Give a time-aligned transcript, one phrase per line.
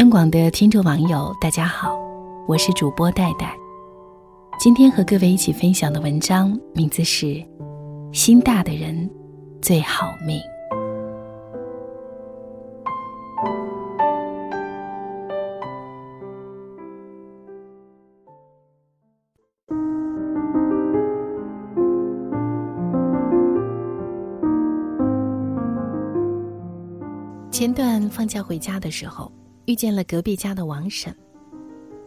[0.00, 1.94] 央广的听众网友，大家好，
[2.48, 3.54] 我是主播戴戴。
[4.58, 7.26] 今天和各位一起分享的文章名字是
[8.10, 9.10] 《心大的人
[9.60, 10.38] 最好命》。
[27.50, 29.30] 前段放假回家的时候，
[29.70, 31.16] 遇见了隔壁家的王婶，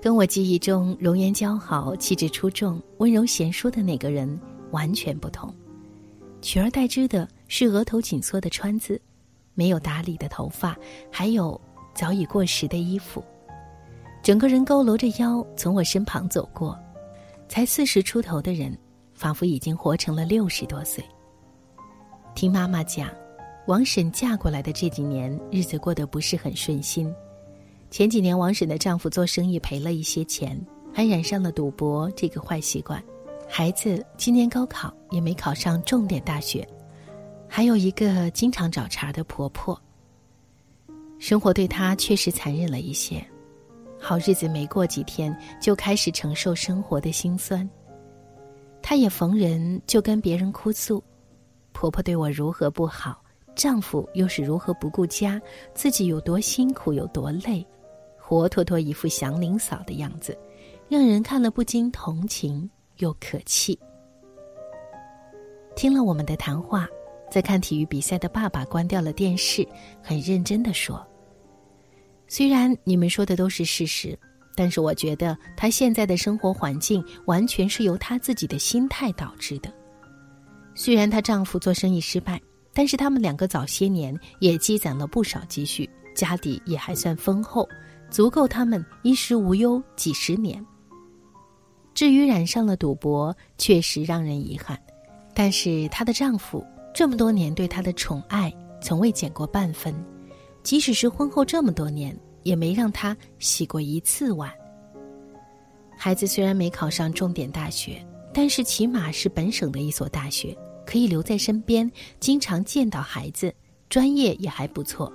[0.02, 4.38] 跟我记忆中容颜姣好、气质出众、温柔贤淑的那个人
[4.72, 5.56] 完全不同。
[6.42, 9.02] 取而代之的是额头紧缩的川字，
[9.54, 10.78] 没有打理的头发，
[11.10, 11.60] 还有
[11.96, 13.24] 早已过时的衣服。
[14.22, 16.78] 整个人佝偻着腰从我身旁走过，
[17.48, 18.78] 才四十出头的人，
[19.14, 21.02] 仿佛已经活成了六十多岁。
[22.36, 23.10] 听妈妈讲。
[23.68, 27.10] 王婶嫁过来的这几年，日子过得不是很顺心。
[27.94, 30.60] 前几年，王婶的丈夫做生意赔了一些钱，
[30.92, 33.00] 还染上了赌博这个坏习惯。
[33.48, 36.68] 孩子今年高考也没考上重点大学，
[37.48, 39.80] 还有一个经常找茬的婆婆。
[41.20, 43.24] 生活对她确实残忍了一些，
[44.00, 45.32] 好日子没过几天，
[45.62, 47.70] 就开始承受生活的辛酸。
[48.82, 51.04] 她也逢人就跟别人哭诉，
[51.74, 53.22] 婆婆对我如何不好。
[53.54, 55.40] 丈夫又是如何不顾家，
[55.76, 57.64] 自己有多辛苦有多累，
[58.26, 60.38] 活脱脱一副祥林嫂的样子，
[60.88, 63.78] 让人看了不禁同情又可气。
[65.76, 66.88] 听了我们的谈话，
[67.30, 69.68] 在看体育比赛的爸爸关掉了电视，
[70.02, 71.06] 很认真的说
[72.30, 74.18] ：“虽然你们说的都是事实，
[74.56, 79.70] 但是我觉得她现在的生活环境完全是由她自己的心态导致的。
[80.76, 82.42] 虽然她丈夫做生意失败。”
[82.76, 87.70] 但是他们两个早些年也积攒了不少积蓄，家底也还算丰厚，
[88.14, 90.64] 足够他们衣食无忧几十年。
[91.96, 94.80] 至于染上了赌博，确实让人遗憾，
[95.34, 96.64] 但是她的丈夫
[96.94, 99.96] 这么多年对她的宠爱从未减过半分，
[100.62, 104.52] 即使是婚后这么多年，也没让她洗过一次碗。
[105.98, 108.00] 孩子虽然没考上重点大学，
[108.32, 110.56] 但是起码是本省的一所大学。
[110.86, 113.52] 可以留在身边，经常见到孩子，
[113.90, 115.12] 专业也还不错，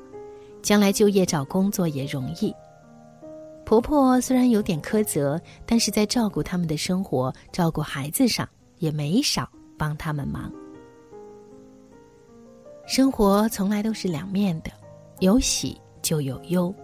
[0.62, 2.52] 将来就业找工作也容易。
[3.68, 8.48] 婆婆虽然有点苛责，但是在照顾他们的生活、照顾孩子上
[8.78, 9.46] 也没少
[9.76, 10.50] 帮他们忙。
[12.86, 14.70] 生活从来都是两面的，
[15.18, 16.74] 有喜就有忧。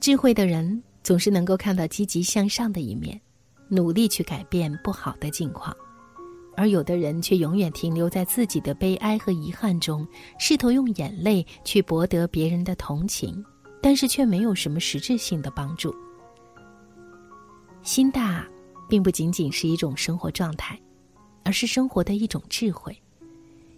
[0.00, 3.20] 智慧的人总是能够看到积极向上的一面，
[3.68, 5.76] 努力去改变不好的境况。
[6.56, 10.08] 而有的人却永远停留在自己的悲哀和遗憾中，
[10.38, 13.44] 试图用眼泪去博得别人的同情，
[13.86, 15.94] 但是却没有什么实质性的帮助。
[17.84, 18.44] 心大，
[18.88, 20.76] 并不仅仅是一种生活状态，
[21.44, 23.00] 而是生活的一种智慧。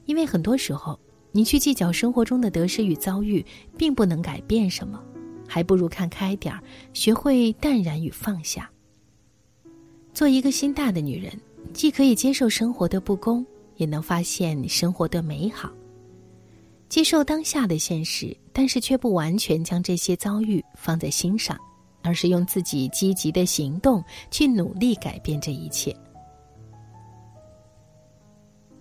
[0.06, 0.98] 因为很多时候，
[1.30, 3.44] 你去计较生活中的得失与遭遇，
[3.76, 4.98] 并不能改变什么，
[5.46, 6.62] 还不如看开点儿，
[6.94, 8.70] 学会淡然与放下。
[10.14, 11.38] 做一个心大的女人。
[11.74, 13.44] 既可以接受生活的不公，
[13.76, 15.70] 也能发现生活的美好。
[16.88, 21.58] 接受当下的现实，但是却不完全将这些遭遇放在心上，
[22.02, 25.94] 而是用自己积极的行动去努力改变这一切。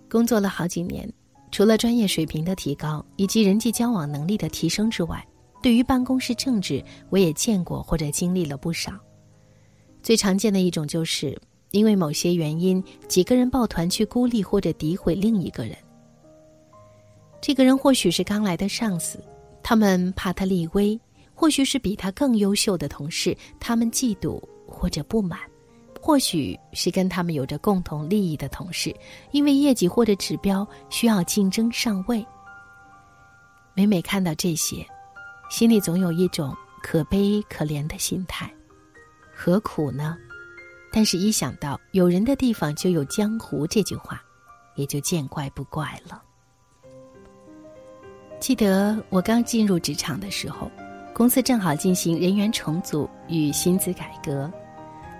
[0.09, 1.11] 工作了好几年，
[1.51, 5.25] 除了专业水平的提高以及人际交往能力的提升之外，
[5.61, 8.93] 对于办公室政治，我也见过或者经历了不少。
[10.01, 11.37] 最常见的一种就是。
[11.71, 15.75] 因为某些原因，几个人抱团去孤立或者诋毁另一个人。
[17.39, 19.23] 这个人或许是刚来的上司，
[19.63, 20.99] 他们怕他立威；
[21.33, 25.39] 或许是比他更优秀的同事，他们嫉妒或者不满；
[26.01, 28.95] 或许是跟他们有着共同利益的同事，
[29.31, 32.25] 因为业绩或者指标需要竞争上位。
[33.73, 34.85] 每每看到这些，
[35.49, 38.51] 心里总有一种可悲可怜的心态，
[39.31, 40.17] 何苦呢？
[40.91, 44.19] 但是，一想到“有人的地方就有江湖”这句话，
[44.75, 46.23] 也就见怪不怪了。
[48.39, 50.69] 记得我刚进入职场的时候，
[51.13, 54.51] 公司正好进行人员重组与薪资改革，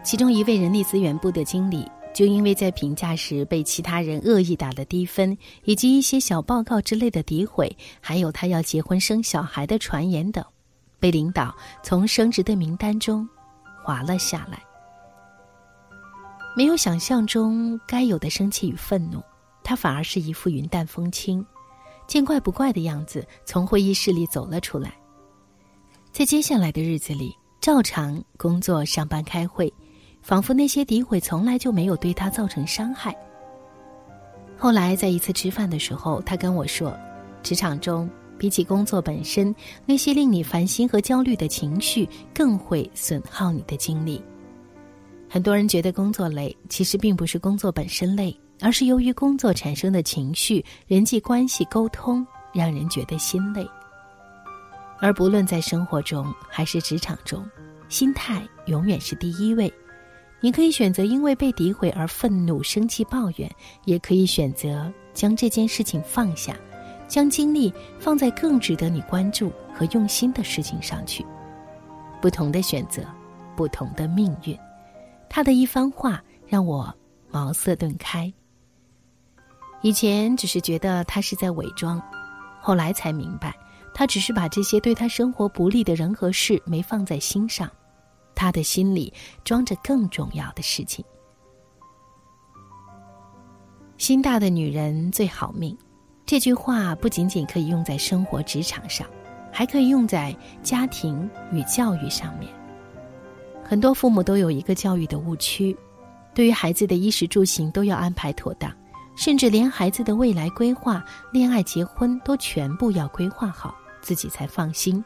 [0.03, 10.45] 其中一位人力资源部的经理就因为在评价时被其他人恶意打了低分，以及一些小报告之类的诋毁，还有他要结婚生小孩的传言等，
[10.99, 11.53] 被领导
[11.83, 13.27] 从升职的名单中
[13.83, 14.61] 划了下来。
[16.55, 19.21] 没有想象中该有的生气与愤怒，
[19.63, 21.45] 他反而是一副云淡风轻、
[22.07, 24.93] 见怪不怪的样子，从会议室里走了出来。
[26.11, 29.71] 在接下来的日子里，照常工作、上班、开会，
[30.21, 33.15] 仿佛那些诋毁从来就没有对他造成伤害。
[34.57, 36.97] 后来在一次吃饭的时候，他跟我说
[37.43, 38.09] ：“职场中
[38.39, 39.53] 比起工作本身，
[39.85, 44.23] 那些令你烦心和焦虑的情绪更会损耗你的精力。
[45.29, 53.67] 很多人觉得工作累，其实并不是工作本身累，而是由于工作产生的情绪、人际关系沟通，让人觉得心累。
[54.99, 57.45] 而不论在生活中还是职场中，
[57.89, 59.71] 心态永远是第一位。”
[60.39, 63.51] 你可以选择因为被诋毁而愤怒、生气、抱怨，
[63.85, 66.55] 也可以选择将这件事情放下，
[67.07, 71.25] 将精力放在更值得你关注和用心的事情上去。
[72.21, 73.01] 不同的选择，
[73.55, 74.55] 不同的命运。
[75.27, 76.95] 他的一番话让我
[77.31, 78.31] 茅塞顿开。
[79.81, 82.01] 以前只是觉得他是在伪装，
[82.59, 83.55] 后来才明白，
[83.93, 87.69] 他只是把这些对他生活不利的人和事没放在心上。
[88.35, 89.11] 他的心里
[89.43, 91.03] 装着更重要的事情。
[93.97, 95.75] 心大的女人最好命，
[96.23, 99.07] 这句话不仅仅可以用在生活职场上，
[99.51, 102.51] 还可以用在家庭与教育上面。
[103.63, 105.75] 很多父母都有一个教育的误区，
[106.35, 108.71] 对于孩子的衣食住行都要安排妥当，
[109.17, 115.03] 甚至连孩子的未来规划、恋爱、结婚都全部要规划好，自己才放心。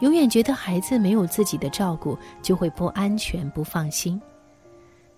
[0.00, 4.20] 永远觉得孩子没有自己的照顾就会不安全、不放心。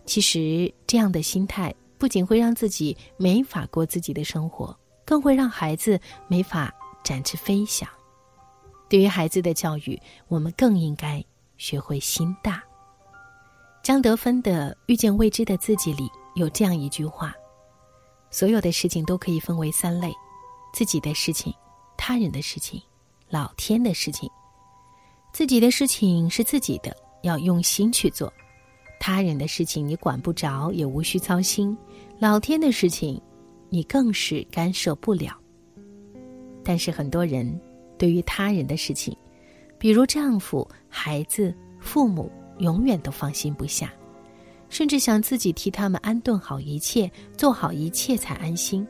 [0.06, 4.74] 其实这样的心态不仅会让自己没法过自己的生活，
[5.04, 6.72] 更会让孩子没法
[7.02, 7.88] 展翅飞翔。
[8.88, 11.22] 对于孩子的教育，我们更应该
[11.58, 12.62] 学会心大。
[13.82, 17.34] 张德芬的《遇见未知的自己》里有这样一句话
[18.34, 20.12] ：“所有的事情都可以分为三类：
[20.72, 21.54] 自己的事情、
[21.96, 22.82] 他人的事情、
[23.28, 24.28] 老天的事情。”
[25.32, 26.92] 自己的事情是自己的，
[27.22, 28.26] 要用心去做；
[28.98, 31.76] 他人的事情你管不着，也无需操心；
[32.18, 33.22] 老天的事情，
[33.68, 35.38] 你更是干涉不了。
[36.64, 37.60] 但是很多人
[37.96, 39.16] 对于他人的事情，
[39.78, 42.28] 比如丈夫、孩子、父母，
[42.58, 43.94] 永远都放心不下，
[44.74, 48.84] 甚至想自己替他们安顿好一切，做好一切才安心。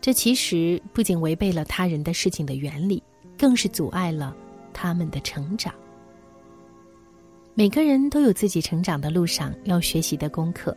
[0.00, 3.00] 这其实不仅违背了他人的事情的原理，
[3.38, 4.34] 更是阻碍了。
[4.72, 5.72] 他们的成长，
[7.54, 10.76] 每个人都有自己成长的路上要学习的功课，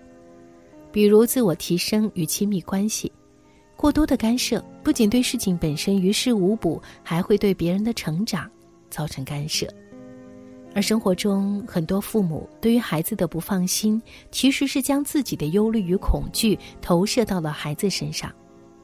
[0.92, 3.12] 比如自我提升与亲密关系。
[3.76, 8.48] 过多的干涉不仅对事情本身于事无补，还会对别人的成长
[8.92, 9.68] 造成干涉。
[10.75, 14.01] 而生活中很多父母对于孩子的不放心，
[14.31, 18.31] 其实是将自己的忧虑与恐惧投射到了孩子身上，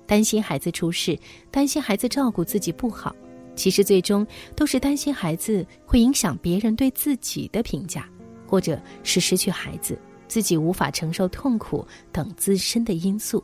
[0.05, 1.17] 担心孩子出事，
[1.51, 3.15] 担心孩子照顾自己不好。
[3.55, 8.09] 其实最终都是担心孩子会影响别人对自己的评价，
[8.45, 9.97] 或者是失去孩子，
[10.27, 13.41] 自己无法承受痛苦等自身的因素。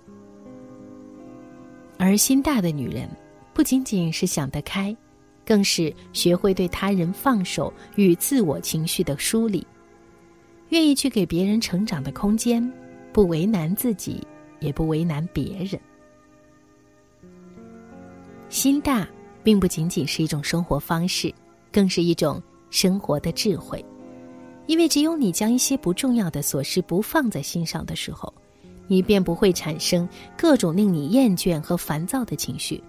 [1.98, 3.08] 而心大的女人，
[3.54, 4.94] 不仅仅是想得开，
[5.46, 9.66] 更是学会对他人放手与自我情绪的梳理，
[10.70, 12.72] 愿意去给别人成长的空间，
[13.12, 14.26] 不为难自己，
[14.60, 15.80] 也不为难别人。
[18.50, 19.08] 心大。
[19.44, 21.34] 并不仅仅是一种生活方式，
[21.72, 22.40] 更是一种
[22.70, 23.84] 生活的智慧。
[24.68, 28.32] 因为只有你将一些不重要的琐事不放在心上的时候，
[28.86, 30.08] 你便不会产生
[30.38, 32.80] 各种令你厌倦和烦躁的情绪，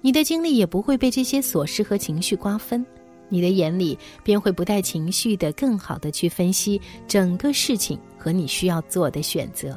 [0.00, 2.84] 你的精力也不会被这些琐事和情绪瓜分，
[3.28, 9.76] 你的眼里便会不带情绪的更好的去分析整个事情和你需要做的选择。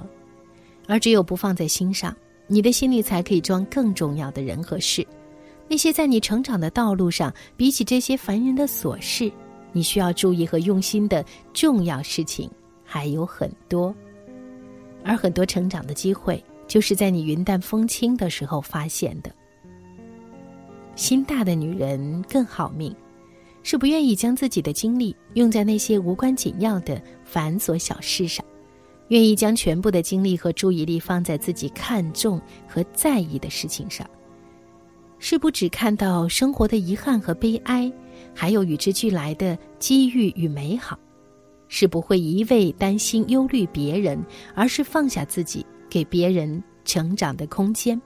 [0.87, 2.15] 而只有不放在心上，
[2.47, 5.05] 你的心里才可以装更重要的人和事。
[5.67, 9.31] 那些在你成长的道路上，比起这些烦人的琐事，
[9.71, 11.23] 你需要注意和用心的
[11.53, 12.49] 重要事情
[12.83, 13.93] 还有很多。
[15.03, 19.31] 而很多成长的机会，就是在你云淡风轻的时候发现的。
[20.99, 22.93] 心大的女人更好命，
[23.63, 28.45] 是不愿意将自己的精力用在那些无关紧要的繁琐小事上，
[29.07, 34.05] 愿意将全部的精力和注意力放在自己看重和在意的事情上。
[35.19, 37.89] 是不只看到生活的遗憾和悲哀，
[38.35, 40.97] 还有与之俱来的机遇与美好；
[41.69, 44.21] 是不会一味担心忧虑别人，
[44.53, 47.99] 而是放下自己，给别人成长的空间。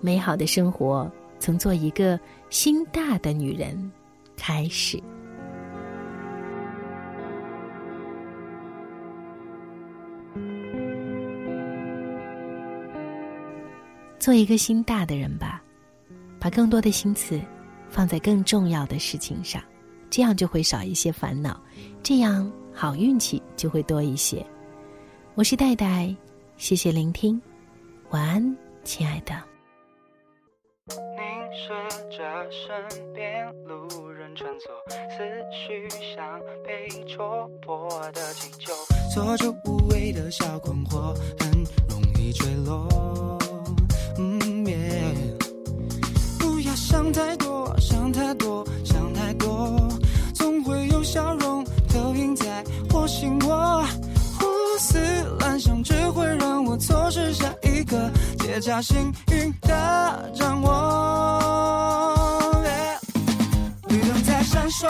[0.00, 1.10] 美好的生活
[1.42, 2.18] 从做一个
[2.50, 3.90] 心大的女人
[4.36, 5.02] 开始。
[14.20, 15.60] 做一个心大的人吧。
[16.38, 17.40] 把更多的心思
[17.88, 19.60] 放在更重要的事情上，
[20.10, 21.60] 这样就会少一些烦恼，
[22.04, 24.46] 这样好运气就会多一些。
[25.34, 26.14] 我是戴戴，
[26.56, 27.42] 谢谢聆听，
[28.10, 29.51] 晚安，亲爱的。
[31.52, 34.70] 凝视着身边路人穿梭，
[35.14, 38.72] 思绪像被戳破的气球，
[39.14, 41.50] 做着无谓的小困惑，很
[41.90, 43.38] 容易坠落。
[44.16, 45.14] 嗯耶，
[46.38, 49.76] 不要想太多，想太多，想太多，
[50.34, 53.84] 总会有笑容投影在我心窝。
[58.52, 62.52] 个结痂幸运的掌握。
[63.88, 64.86] 绿灯在闪烁，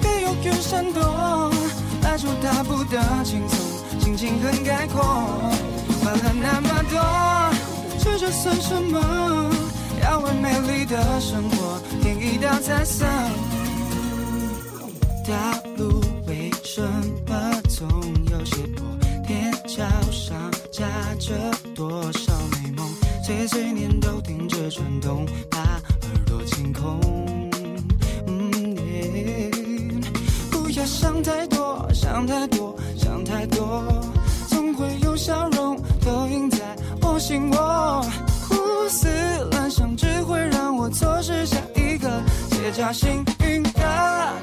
[0.00, 1.52] 别犹豫闪躲，
[2.02, 3.58] 迈出大步的轻松，
[4.00, 5.02] 心情很开阔，
[6.02, 6.98] 快乐那么多，
[8.02, 8.98] 这就算什么？
[10.02, 13.04] 要为美丽的生活添一道彩色。
[15.26, 16.82] 大路为什
[17.26, 17.88] 么总
[21.74, 22.86] 多少美梦？
[23.24, 25.80] 碎碎念都停止转动，把耳
[26.24, 27.00] 朵清空。
[28.26, 28.76] 嗯
[30.50, 33.82] 不要想太多，想太多，想太多，
[34.48, 36.58] 总会有笑容投影在
[37.02, 38.02] 我心窝。
[38.48, 39.08] 胡思
[39.50, 42.08] 乱想只会让我错失下一个
[42.50, 43.80] 结痂幸运的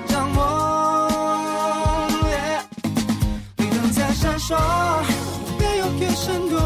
[0.07, 1.07] 掌握。
[3.57, 4.57] 绿灯在闪烁，
[5.57, 6.59] 别犹豫闪躲，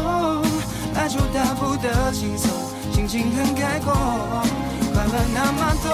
[1.08, 2.50] 就大步的轻松，
[2.92, 3.92] 心情很开阔，
[4.92, 5.88] 快乐那么多，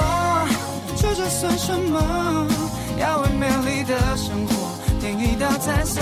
[0.97, 2.47] 这这算什么？
[2.99, 6.00] 要为美丽的生活添一道彩色。